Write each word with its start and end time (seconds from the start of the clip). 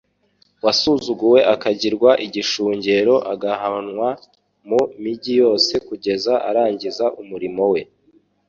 wasuzuguwe 0.65 1.39
akagirwa 1.53 2.11
igishungero, 2.25 3.15
agahahanwa 3.33 4.09
mu 4.67 4.81
mijyi 5.01 5.33
yose 5.41 5.73
kugeza 5.87 6.33
arangiza 6.49 7.05
umurimo 7.21 7.63
we, 7.73 7.81